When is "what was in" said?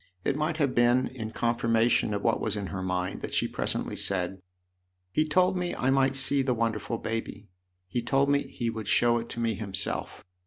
2.23-2.67